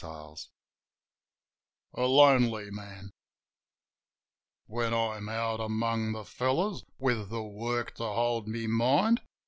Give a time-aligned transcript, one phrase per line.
[0.03, 0.41] A LONELY MAN
[1.95, 3.11] A Lonely Man
[4.65, 9.21] WHEN I'm out among the fellows, with the work to hold my mind.